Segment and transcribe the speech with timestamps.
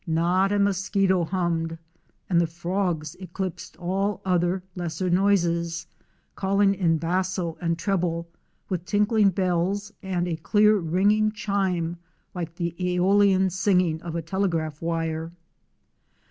[0.07, 1.77] Not a mosquito hummed,
[2.27, 5.85] and the frogs eclipsed all other, lesser noises,
[6.33, 8.27] calling in basso and treble,
[8.67, 11.97] with tinkling bells and a clear ringing chime
[12.33, 15.33] like the zolian singing of a telegraph wire.